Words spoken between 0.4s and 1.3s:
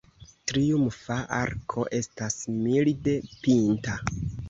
Triumfa